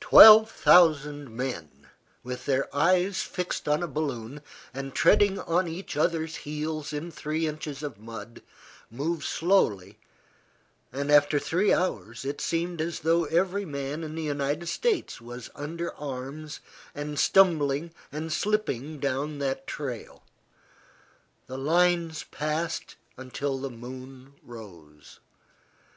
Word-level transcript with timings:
Twelve 0.00 0.50
thousand 0.50 1.30
men, 1.30 1.86
with 2.24 2.46
their 2.46 2.68
eyes 2.74 3.22
fixed 3.22 3.68
on 3.68 3.80
a 3.80 3.86
balloon, 3.86 4.42
and 4.74 4.92
treading 4.92 5.38
on 5.38 5.68
each 5.68 5.96
other's 5.96 6.38
heels 6.38 6.92
in 6.92 7.12
three 7.12 7.46
inches 7.46 7.84
of 7.84 7.96
mud, 8.00 8.42
move 8.90 9.24
slowly, 9.24 10.00
and 10.92 11.12
after 11.12 11.38
three 11.38 11.72
hours, 11.72 12.24
it 12.24 12.40
seemed 12.40 12.80
as 12.80 12.98
though 13.06 13.26
every 13.26 13.64
man 13.64 14.02
in 14.02 14.16
the 14.16 14.24
United 14.24 14.66
States 14.66 15.20
was 15.20 15.48
under 15.54 15.94
arms 15.94 16.58
and 16.92 17.16
stumbling 17.20 17.92
and 18.10 18.32
slipping 18.32 18.98
down 18.98 19.38
that 19.38 19.68
trail. 19.68 20.24
The 21.46 21.56
lines 21.56 22.24
passed 22.24 22.96
until 23.16 23.58
the 23.60 23.70
moon 23.70 24.34
rose. 24.42 25.20